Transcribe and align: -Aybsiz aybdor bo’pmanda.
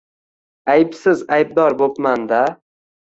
-Aybsiz 0.71 1.21
aybdor 1.37 1.77
bo’pmanda. 1.83 2.41